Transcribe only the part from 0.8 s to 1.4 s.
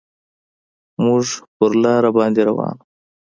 موږ